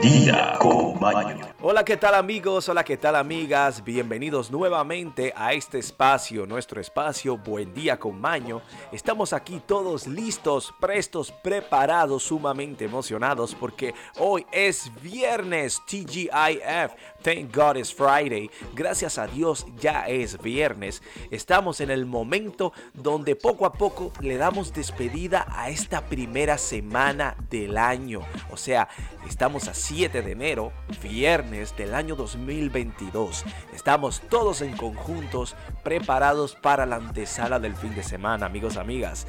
[0.00, 1.40] día con Maño.
[1.60, 2.68] Hola, ¿qué tal amigos?
[2.70, 3.84] Hola, ¿qué tal amigas?
[3.84, 8.62] Bienvenidos nuevamente a este espacio, nuestro espacio Buen día con Maño.
[8.92, 16.92] Estamos aquí todos listos, prestos, preparados, sumamente emocionados porque hoy es viernes TGIF.
[17.22, 18.50] Thank God it's Friday.
[18.74, 21.02] Gracias a Dios ya es viernes.
[21.30, 27.36] Estamos en el momento donde poco a poco le damos despedida a esta primera semana
[27.50, 28.22] del año.
[28.50, 28.88] O sea,
[29.28, 30.72] estamos a 7 de enero,
[31.02, 33.44] viernes del año 2022.
[33.74, 39.26] Estamos todos en conjuntos preparados para la antesala del fin de semana, amigos, amigas.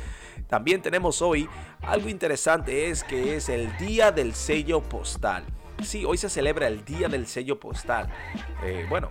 [0.48, 1.50] También tenemos hoy
[1.82, 5.46] algo interesante, es que es el día del sello postal.
[5.84, 8.10] Sí, hoy se celebra el Día del Sello Postal.
[8.64, 9.10] Eh, bueno,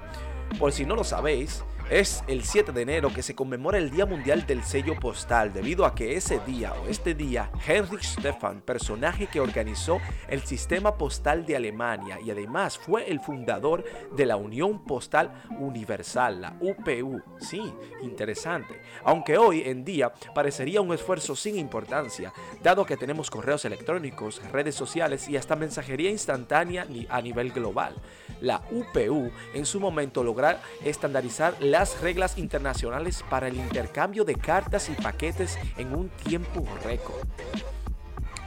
[0.59, 4.07] por si no lo sabéis, es el 7 de enero que se conmemora el Día
[4.07, 9.27] Mundial del Sello Postal, debido a que ese día o este día, Heinrich Stefan, personaje
[9.27, 13.85] que organizó el sistema postal de Alemania y además fue el fundador
[14.15, 17.21] de la Unión Postal Universal, la UPU.
[17.41, 17.61] Sí,
[18.03, 18.81] interesante.
[19.03, 24.77] Aunque hoy en día parecería un esfuerzo sin importancia, dado que tenemos correos electrónicos, redes
[24.77, 27.97] sociales y hasta mensajería instantánea a nivel global.
[28.41, 34.91] La UPU en su momento lograr estandarizar la reglas internacionales para el intercambio de cartas
[34.91, 37.27] y paquetes en un tiempo récord.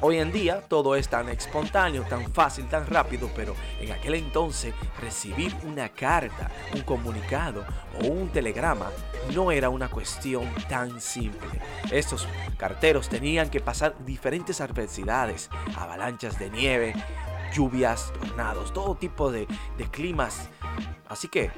[0.02, 4.76] Hoy en día todo es tan espontáneo, tan fácil, tan rápido, pero en aquel entonces
[5.02, 7.66] recibir una carta, un comunicado
[8.00, 8.92] o un telegrama
[9.34, 11.60] no era una cuestión tan simple.
[11.92, 16.94] Estos carteros tenían que pasar diferentes adversidades, avalanchas de nieve,
[17.52, 19.48] lluvias, tornados, todo tipo de,
[19.78, 20.50] de climas.
[21.08, 21.50] Así que,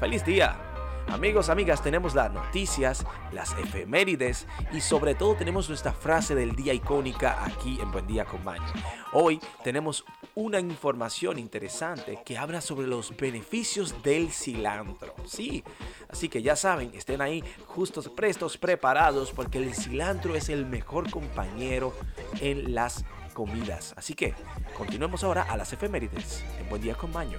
[0.00, 0.67] feliz día.
[1.10, 6.74] Amigos, amigas, tenemos las noticias, las efemérides y sobre todo tenemos nuestra frase del día
[6.74, 8.66] icónica aquí en Buen Día con Maño.
[9.14, 15.14] Hoy tenemos una información interesante que habla sobre los beneficios del cilantro.
[15.24, 15.64] Sí,
[16.10, 21.10] así que ya saben, estén ahí justos, prestos, preparados porque el cilantro es el mejor
[21.10, 21.94] compañero
[22.40, 23.94] en las comidas.
[23.96, 24.34] Así que
[24.76, 27.38] continuemos ahora a las efemérides en Buen Día con Maño.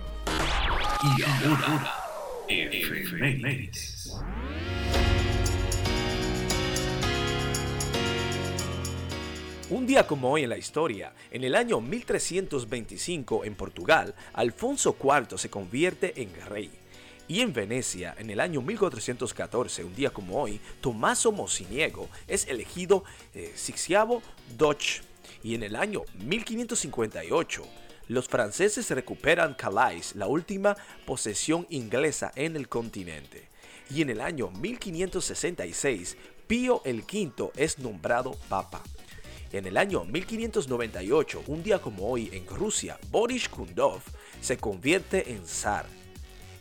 [1.03, 2.08] Y ahora
[9.69, 15.37] un día como hoy en la historia, en el año 1325 en Portugal, Alfonso IV
[15.37, 16.71] se convierte en rey.
[17.27, 23.03] Y en Venecia, en el año 1414, un día como hoy, Tommaso Moceniego es elegido
[23.35, 24.23] eh, Sixiavo
[24.57, 25.01] Doge.
[25.43, 27.63] Y en el año 1558,
[28.09, 30.75] los franceses recuperan Calais, la última
[31.05, 33.47] posesión inglesa en el continente.
[33.91, 38.81] Y en el año 1566, Pío V es nombrado papa.
[39.51, 44.01] En el año 1598, un día como hoy en Rusia, Boris Kundov
[44.41, 45.85] se convierte en zar.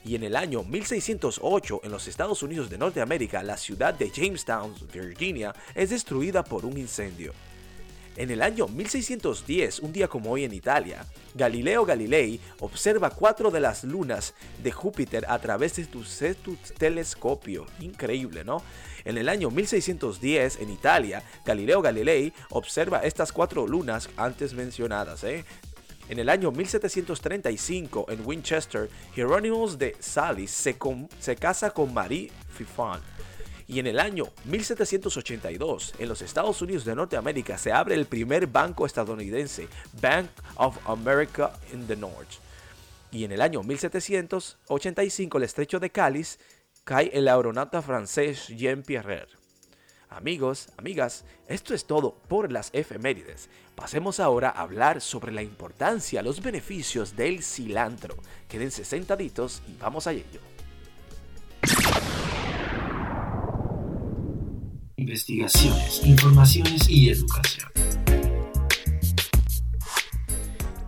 [0.05, 4.75] Y en el año 1608, en los Estados Unidos de Norteamérica, la ciudad de Jamestown,
[4.93, 7.33] Virginia, es destruida por un incendio.
[8.19, 11.07] En el año 1610, un día como hoy en Italia,
[11.37, 17.65] Galileo Galilei observa cuatro de las lunas de Júpiter a través de su telescopio.
[17.79, 18.61] Increíble, ¿no?
[19.05, 25.23] En el año 1610, en Italia, Galileo Galilei observa estas cuatro lunas antes mencionadas.
[25.23, 25.45] ¿eh?
[26.09, 30.77] En el año 1735, en Winchester, Hieronymus de Salis se,
[31.21, 33.01] se casa con Marie Fifan
[33.69, 38.47] y en el año 1782, en los Estados Unidos de Norteamérica, se abre el primer
[38.47, 39.69] banco estadounidense,
[40.01, 42.41] Bank of America in the North.
[43.13, 46.39] Y en el año 1785, el estrecho de Cáliz
[46.85, 49.27] cae el aeronauta francés Jean Pierre.
[50.09, 53.51] Amigos, amigas, esto es todo por las efemérides.
[53.75, 58.17] Pasemos ahora a hablar sobre la importancia, los beneficios del cilantro.
[58.49, 60.58] Quédense sentaditos y vamos a ello.
[65.09, 67.67] Investigaciones, informaciones y educación.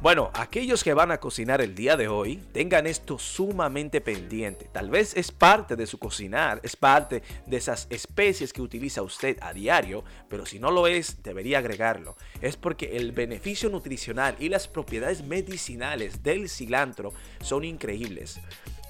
[0.02, 4.67] Bueno, aquellos que van a cocinar el día de hoy, tengan esto sumamente pendiente.
[4.72, 9.38] Tal vez es parte de su cocinar, es parte de esas especies que utiliza usted
[9.40, 12.16] a diario, pero si no lo es, debería agregarlo.
[12.43, 18.38] Es porque el beneficio nutricional y las propiedades medicinales del cilantro son increíbles.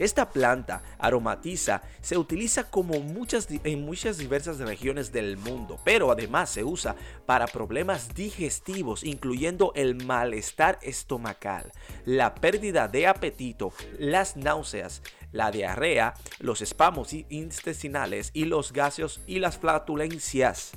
[0.00, 6.49] Esta planta aromatiza se utiliza como muchas, en muchas diversas regiones del mundo, pero además
[6.49, 11.70] se usa para problemas digestivos, incluyendo el malestar estomacal,
[12.06, 15.02] la pérdida de apetito, las náuseas,
[15.32, 20.73] la diarrea, los espamos intestinales y los gaseos y las flatulencias.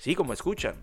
[0.00, 0.74] Sí, como escuchan.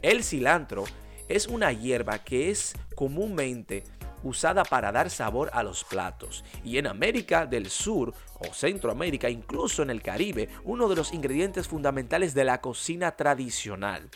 [0.00, 0.84] El cilantro
[1.28, 3.84] es una hierba que es comúnmente
[4.26, 6.44] usada para dar sabor a los platos.
[6.64, 11.68] Y en América del Sur o Centroamérica, incluso en el Caribe, uno de los ingredientes
[11.68, 14.08] fundamentales de la cocina tradicional.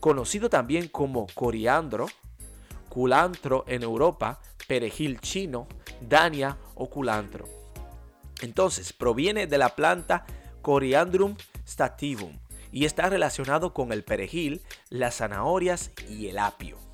[0.00, 2.06] Conocido también como coriandro,
[2.88, 5.68] culantro en Europa, perejil chino,
[6.00, 7.46] dania o culantro.
[8.40, 10.24] Entonces, proviene de la planta
[10.62, 11.36] Coriandrum
[11.66, 12.38] stativum
[12.70, 16.87] y está relacionado con el perejil, las zanahorias y el apio.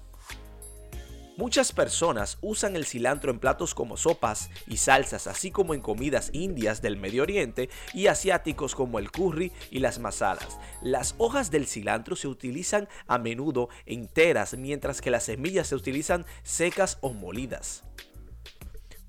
[1.36, 6.31] Muchas personas usan el cilantro en platos como sopas y salsas, así como en comidas
[6.32, 10.60] indias del Medio Oriente y asiáticos como el curry y las masalas.
[10.81, 16.25] Las hojas del cilantro se utilizan a menudo enteras, mientras que las semillas se utilizan
[16.44, 17.82] secas o molidas.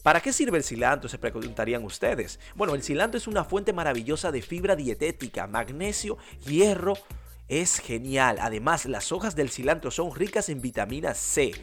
[0.02, 1.08] ¿Para qué sirve el cilantro?
[1.08, 2.40] Se preguntarían ustedes.
[2.56, 6.18] Bueno, el cilantro es una fuente maravillosa de fibra dietética, magnesio,
[6.48, 6.96] hierro.
[7.48, 8.38] Es genial.
[8.40, 11.54] Además, las hojas del cilantro son ricas en vitamina C,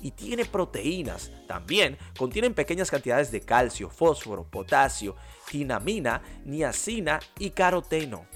[0.00, 1.32] y tiene proteínas.
[1.46, 5.16] También contienen pequeñas cantidades de calcio, fósforo, potasio,
[5.50, 8.26] tinamina, niacina y caroteno.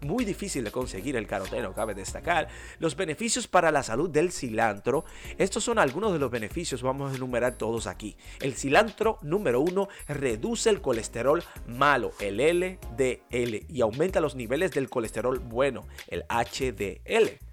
[0.00, 2.48] Muy difícil de conseguir el caroteno, cabe destacar.
[2.78, 5.04] Los beneficios para la salud del cilantro.
[5.36, 8.16] Estos son algunos de los beneficios, vamos a enumerar todos aquí.
[8.40, 14.88] El cilantro número uno reduce el colesterol malo, el LDL, y aumenta los niveles del
[14.88, 17.49] colesterol bueno, el HDL.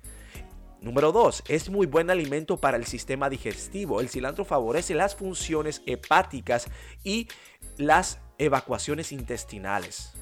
[0.81, 1.43] Número 2.
[1.47, 3.99] Es muy buen alimento para el sistema digestivo.
[3.99, 6.67] El cilantro favorece las funciones hepáticas
[7.03, 7.27] y
[7.77, 10.13] las evacuaciones intestinales.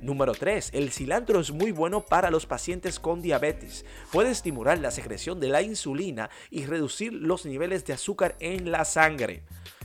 [0.00, 0.70] Número 3.
[0.74, 3.84] El cilantro es muy bueno para los pacientes con diabetes.
[4.10, 8.84] Puede estimular la secreción de la insulina y reducir los niveles de azúcar en la
[8.84, 9.44] sangre.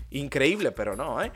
[0.09, 1.31] Increíble, pero no, ¿eh?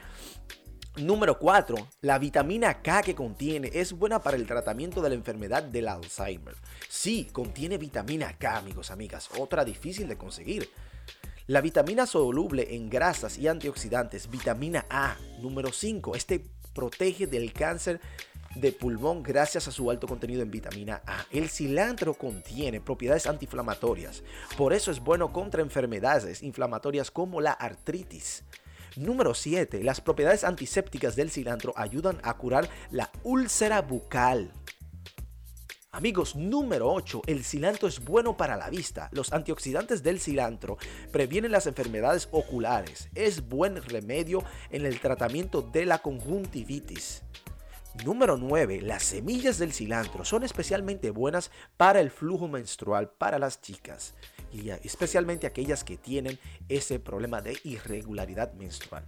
[1.02, 1.76] Número 4.
[2.02, 6.54] La vitamina K que contiene es buena para el tratamiento de la enfermedad del Alzheimer.
[6.88, 10.70] Sí, contiene vitamina K, amigos, amigas, otra difícil de conseguir.
[11.48, 15.18] La vitamina soluble en grasas y antioxidantes, vitamina A.
[15.40, 16.16] Número 5.
[16.16, 16.44] Este
[16.76, 18.00] protege del cáncer
[18.54, 21.26] de pulmón gracias a su alto contenido en vitamina A.
[21.32, 24.22] El cilantro contiene propiedades antiinflamatorias,
[24.56, 28.44] por eso es bueno contra enfermedades inflamatorias como la artritis.
[28.98, 29.84] Número 7.
[29.84, 34.52] Las propiedades antisépticas del cilantro ayudan a curar la úlcera bucal.
[35.92, 37.22] Amigos, número 8.
[37.28, 39.10] El cilantro es bueno para la vista.
[39.14, 40.78] Los antioxidantes del cilantro
[41.12, 43.10] previenen las enfermedades oculares.
[43.16, 47.24] Es buen remedio en el tratamiento de la conjuntivitis.
[48.06, 48.82] Número 9.
[48.82, 54.14] Las semillas del cilantro son especialmente buenas para el flujo menstrual para las chicas
[54.52, 56.40] y especialmente aquellas que tienen
[56.70, 59.06] ese problema de irregularidad menstrual.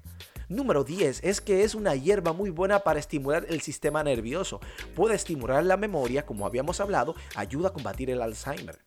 [0.50, 4.60] Número 10 es que es una hierba muy buena para estimular el sistema nervioso.
[4.96, 8.80] Puede estimular la memoria, como habíamos hablado, ayuda a combatir el Alzheimer.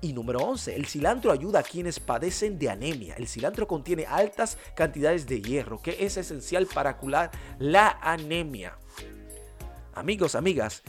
[0.00, 3.14] Y número 11, el cilantro ayuda a quienes padecen de anemia.
[3.16, 8.78] El cilantro contiene altas cantidades de hierro, que es esencial para curar la anemia.
[9.94, 10.82] Amigos, amigas,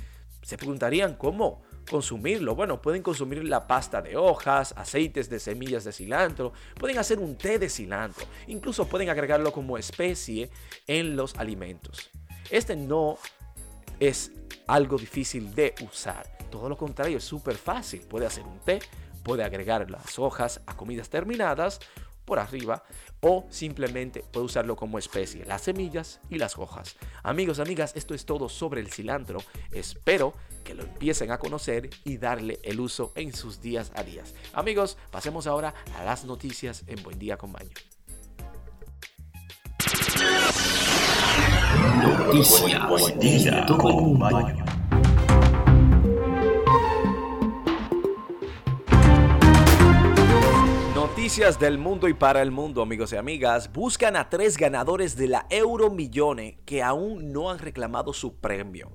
[0.43, 2.55] se preguntarían cómo consumirlo?
[2.55, 7.37] Bueno, pueden consumir la pasta de hojas, aceites de semillas de cilantro, pueden hacer un
[7.37, 10.49] té de cilantro, incluso pueden agregarlo como especie
[10.87, 12.09] en los alimentos.
[12.49, 13.17] Este no
[13.99, 14.31] es
[14.67, 18.01] algo difícil de usar, todo lo contrario, es súper fácil.
[18.01, 18.79] Puede hacer un té,
[19.23, 21.79] puede agregar las hojas a comidas terminadas
[22.29, 22.83] por arriba
[23.21, 26.95] o simplemente puede usarlo como especie, las semillas y las hojas.
[27.23, 29.39] Amigos, amigas, esto es todo sobre el cilantro.
[29.71, 30.33] Espero
[30.63, 34.33] que lo empiecen a conocer y darle el uso en sus días a días.
[34.53, 37.71] Amigos, pasemos ahora a las noticias en Buen Día con Baño.
[42.87, 44.78] Buen día con Baño.
[51.29, 53.71] Noticias del mundo y para el mundo, amigos y amigas.
[53.71, 58.89] Buscan a tres ganadores de la Euromillone que aún no han reclamado su premio.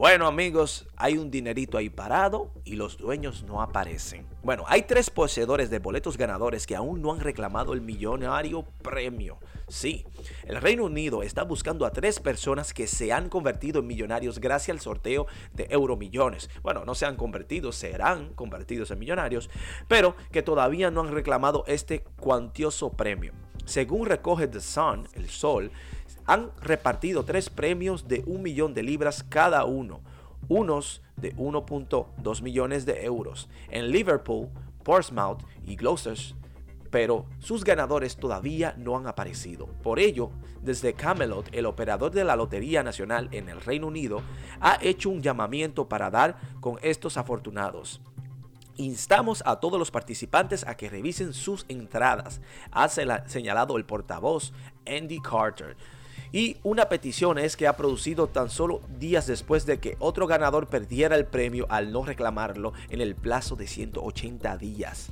[0.00, 4.26] Bueno amigos, hay un dinerito ahí parado y los dueños no aparecen.
[4.42, 9.36] Bueno, hay tres poseedores de boletos ganadores que aún no han reclamado el millonario premio.
[9.68, 10.06] Sí,
[10.46, 14.74] el Reino Unido está buscando a tres personas que se han convertido en millonarios gracias
[14.74, 16.48] al sorteo de Euromillones.
[16.62, 19.50] Bueno, no se han convertido, serán convertidos en millonarios,
[19.86, 23.34] pero que todavía no han reclamado este cuantioso premio.
[23.66, 25.70] Según recoge The Sun, el Sol,
[26.26, 30.00] han repartido tres premios de un millón de libras cada uno,
[30.48, 33.48] unos de 1.2 millones de euros.
[33.68, 34.48] En Liverpool,
[34.82, 36.34] Portsmouth y Gloucester
[36.90, 39.66] pero sus ganadores todavía no han aparecido.
[39.82, 40.30] Por ello,
[40.62, 44.22] desde Camelot, el operador de la Lotería Nacional en el Reino Unido,
[44.60, 48.00] ha hecho un llamamiento para dar con estos afortunados.
[48.76, 54.52] Instamos a todos los participantes a que revisen sus entradas, ha señalado el portavoz
[54.86, 55.76] Andy Carter.
[56.32, 60.68] Y una petición es que ha producido tan solo días después de que otro ganador
[60.68, 65.10] perdiera el premio al no reclamarlo en el plazo de 180 días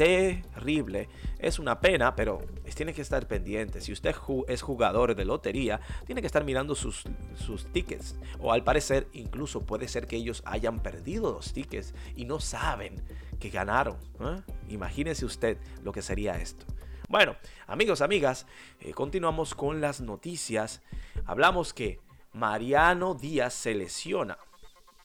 [0.00, 1.10] terrible.
[1.38, 2.40] Es una pena, pero
[2.74, 3.82] tiene que estar pendiente.
[3.82, 4.14] Si usted
[4.48, 8.16] es jugador de lotería, tiene que estar mirando sus, sus tickets.
[8.38, 13.02] O al parecer, incluso puede ser que ellos hayan perdido los tickets y no saben
[13.38, 13.98] que ganaron.
[14.20, 14.40] ¿eh?
[14.70, 16.64] Imagínese usted lo que sería esto.
[17.10, 17.34] Bueno,
[17.66, 18.46] amigos, amigas,
[18.78, 20.80] eh, continuamos con las noticias.
[21.26, 21.98] Hablamos que
[22.34, 24.38] Mariano Díaz se lesiona.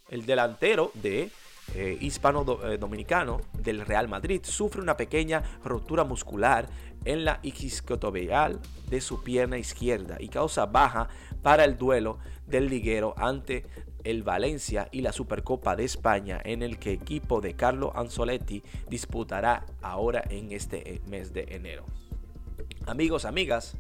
[0.10, 1.32] El delantero de
[1.74, 6.70] eh, hispano-dominicano eh, del Real Madrid sufre una pequeña rotura muscular
[7.06, 11.10] en la isquiotibial de su pierna izquierda y causa baja
[11.42, 13.66] para el duelo del liguero ante
[14.06, 19.66] el Valencia y la Supercopa de España en el que equipo de Carlo Anzoletti disputará
[19.82, 21.86] ahora en este mes de enero.
[22.86, 23.76] Amigos, amigas,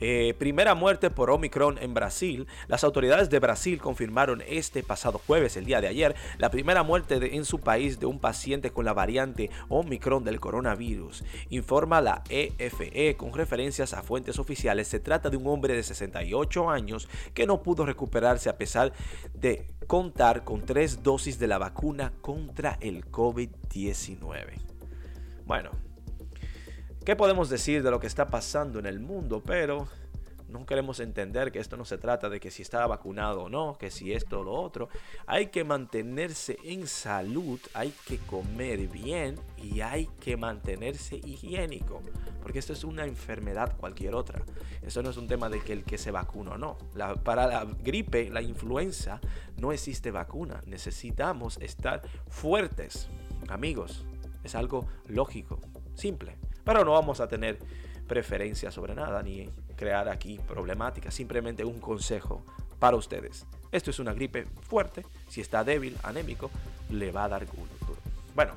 [0.00, 2.46] eh, primera muerte por Omicron en Brasil.
[2.68, 7.36] Las autoridades de Brasil confirmaron este pasado jueves, el día de ayer, la primera muerte
[7.36, 11.24] en su país de un paciente con la variante Omicron del coronavirus.
[11.50, 14.88] Informa la EFE e con referencias a fuentes oficiales.
[14.88, 18.92] Se trata de un hombre de 68 años que no pudo recuperarse a pesar
[19.34, 24.66] de contar con tres dosis de la vacuna contra el COVID-19.
[25.46, 25.70] Bueno,
[27.06, 29.40] ¿Qué podemos decir de lo que está pasando en el mundo?
[29.40, 29.86] Pero
[30.48, 33.78] no queremos entender que esto no se trata de que si está vacunado o no,
[33.78, 34.88] que si esto o lo otro.
[35.24, 42.02] Hay que mantenerse en salud, hay que comer bien y hay que mantenerse higiénico.
[42.42, 44.42] Porque esto es una enfermedad cualquier otra.
[44.82, 46.76] Esto no es un tema de que el que se vacuna o no.
[47.22, 49.20] para la gripe, la influenza,
[49.58, 50.60] no existe vacuna.
[50.66, 53.08] Necesitamos estar fuertes.
[53.46, 54.04] Amigos,
[54.42, 55.60] es algo lógico,
[55.94, 56.36] simple.
[56.66, 57.60] Pero no vamos a tener
[58.08, 61.14] preferencia sobre nada ni crear aquí problemáticas.
[61.14, 62.44] Simplemente un consejo
[62.80, 63.46] para ustedes.
[63.70, 65.06] Esto es una gripe fuerte.
[65.28, 66.50] Si está débil, anémico,
[66.90, 68.00] le va a dar duro.
[68.34, 68.54] Bueno,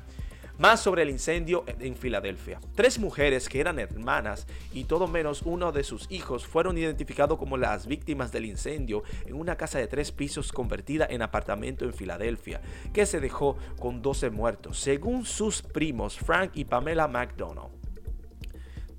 [0.58, 2.60] más sobre el incendio en Filadelfia.
[2.74, 7.56] Tres mujeres que eran hermanas y todo menos uno de sus hijos fueron identificados como
[7.56, 12.60] las víctimas del incendio en una casa de tres pisos convertida en apartamento en Filadelfia,
[12.92, 17.79] que se dejó con 12 muertos, según sus primos Frank y Pamela McDonald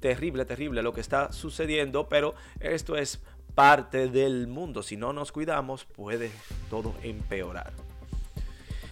[0.02, 3.22] terrible, terrible lo que está sucediendo, pero esto es
[3.56, 4.84] parte del mundo.
[4.84, 6.32] Si no nos cuidamos, puede
[6.70, 7.72] todo empeorar.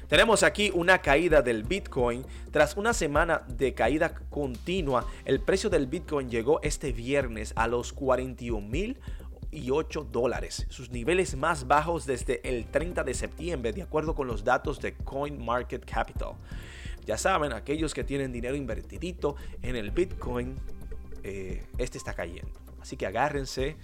[0.08, 2.26] Tenemos aquí una caída del Bitcoin.
[2.52, 7.94] Tras una semana de caída continua, el precio del Bitcoin llegó este viernes a los
[7.94, 8.98] 41 mil
[9.52, 14.28] y 8 dólares, sus niveles más bajos desde el 30 de septiembre, de acuerdo con
[14.28, 16.34] los datos de CoinMarketCapital.
[17.06, 20.56] Ya saben, aquellos que tienen dinero invertidito en el Bitcoin
[21.24, 22.52] eh, este está cayendo.
[22.82, 23.76] Así que agárrense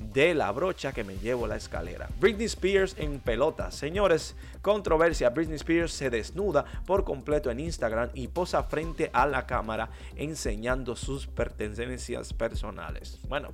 [0.00, 2.08] de la brocha que me llevo la escalera.
[2.18, 3.70] Britney Spears en pelota.
[3.70, 5.28] Señores, controversia.
[5.30, 10.96] Britney Spears se desnuda por completo en Instagram y posa frente a la cámara enseñando
[10.96, 13.18] sus pertenencias personales.
[13.28, 13.50] Bueno,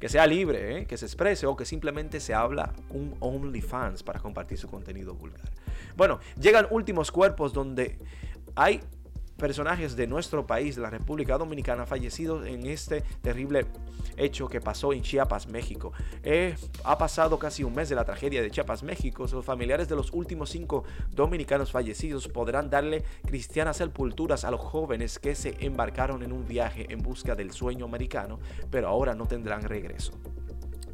[0.00, 0.86] que sea libre, ¿eh?
[0.86, 5.48] que se exprese o que simplemente se habla un OnlyFans para compartir su contenido vulgar.
[5.96, 7.98] Bueno, llegan últimos cuerpos donde
[8.56, 8.80] hay
[9.40, 13.66] personajes de nuestro país, la República Dominicana, fallecidos en este terrible
[14.16, 15.92] hecho que pasó en Chiapas, México.
[16.22, 16.54] Eh,
[16.84, 19.26] ha pasado casi un mes de la tragedia de Chiapas, México.
[19.32, 25.18] Los familiares de los últimos cinco dominicanos fallecidos podrán darle cristianas sepulturas a los jóvenes
[25.18, 28.38] que se embarcaron en un viaje en busca del sueño americano,
[28.70, 30.12] pero ahora no tendrán regreso.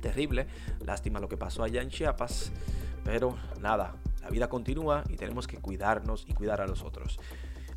[0.00, 0.46] Terrible,
[0.84, 2.52] lástima lo que pasó allá en Chiapas,
[3.02, 7.18] pero nada, la vida continúa y tenemos que cuidarnos y cuidar a los otros.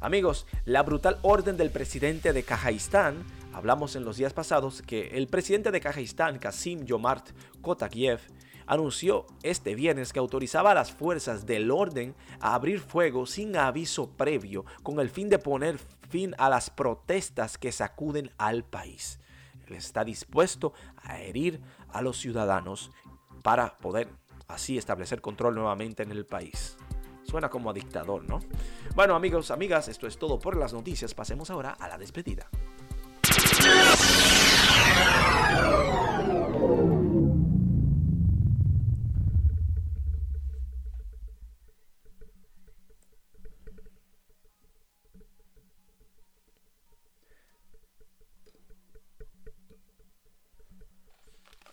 [0.01, 5.27] Amigos, la brutal orden del presidente de Kazajistán, hablamos en los días pasados que el
[5.27, 8.21] presidente de Kazajistán, Kasim Yomart Kotakiev,
[8.65, 14.11] anunció este viernes que autorizaba a las fuerzas del orden a abrir fuego sin aviso
[14.11, 15.77] previo con el fin de poner
[16.07, 19.19] fin a las protestas que sacuden al país.
[19.67, 20.71] Él está dispuesto
[21.03, 21.59] a herir
[21.91, 22.89] a los ciudadanos
[23.43, 24.07] para poder
[24.47, 26.77] así establecer control nuevamente en el país.
[27.29, 28.39] Suena como a dictador, ¿no?
[28.95, 31.13] Bueno, amigos, amigas, esto es todo por las noticias.
[31.13, 32.49] Pasemos ahora a la despedida.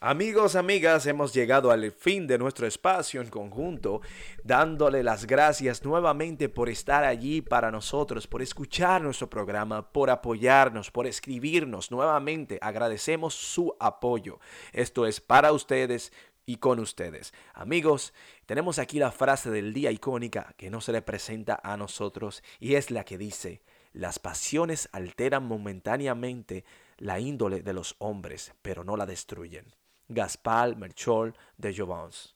[0.09, 4.03] Amigos, amigas, hemos llegado al fin de nuestro espacio en conjunto,
[4.45, 10.93] dándole las gracias nuevamente por estar allí para nosotros, por escuchar nuestro programa, por apoyarnos,
[10.93, 11.91] por escribirnos.
[11.91, 14.39] Nuevamente agradecemos su apoyo.
[14.73, 16.13] Esto es para ustedes
[16.45, 17.35] y con ustedes.
[17.53, 18.15] Amigos,
[18.47, 22.75] tenemos aquí la frase del día icónica que no se le presenta a nosotros y
[22.75, 23.61] es la que dice,
[23.93, 26.65] las pasiones alteran momentáneamente
[26.97, 29.75] la índole de los hombres, pero no la destruyen.
[30.09, 32.35] Gaspar Melchor de Jovans.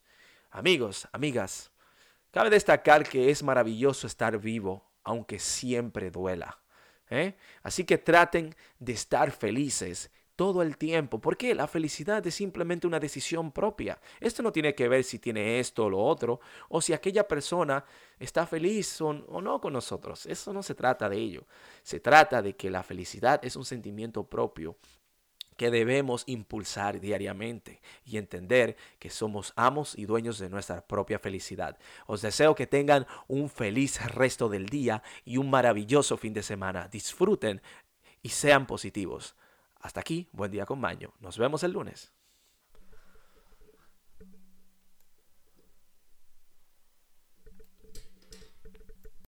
[0.49, 1.71] Amigos, amigas,
[2.31, 6.59] cabe destacar que es maravilloso estar vivo, aunque siempre duela.
[7.09, 7.35] ¿eh?
[7.63, 12.99] Así que traten de estar felices todo el tiempo, porque la felicidad es simplemente una
[12.99, 13.99] decisión propia.
[14.19, 17.85] Esto no tiene que ver si tiene esto o lo otro, o si aquella persona
[18.17, 20.25] está feliz o no con nosotros.
[20.25, 21.45] Eso no se trata de ello.
[21.83, 24.77] Se trata de que la felicidad es un sentimiento propio
[25.61, 31.77] que debemos impulsar diariamente y entender que somos amos y dueños de nuestra propia felicidad.
[32.07, 36.87] Os deseo que tengan un feliz resto del día y un maravilloso fin de semana.
[36.87, 37.61] Disfruten
[38.23, 39.35] y sean positivos.
[39.79, 41.13] Hasta aquí, buen día con Maño.
[41.19, 42.11] Nos vemos el lunes.